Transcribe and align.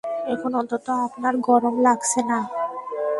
এখন 0.33 0.51
অন্তত 0.55 0.85
আপনার 1.07 1.33
গরম 1.47 1.75
লাগছে 1.81 2.19
না। 2.29 2.39